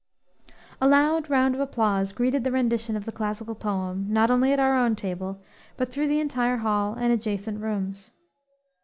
"_A 0.81 0.87
loud 0.87 1.29
round 1.29 1.53
of 1.53 1.61
applause 1.61 2.11
greeted 2.11 2.43
the 2.43 2.51
rendition 2.51 2.97
of 2.97 3.05
the 3.05 3.11
classical 3.11 3.53
poem, 3.53 4.07
not 4.09 4.31
only 4.31 4.51
at 4.51 4.59
our 4.59 4.75
own 4.75 4.95
table, 4.95 5.43
but 5.77 5.91
through 5.91 6.07
the 6.07 6.19
entire 6.19 6.57
hall 6.57 6.95
and 6.95 7.13
adjacent 7.13 7.59
rooms. 7.61 8.11